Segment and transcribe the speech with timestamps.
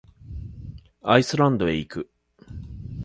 [1.03, 2.11] アイスランドへ行く。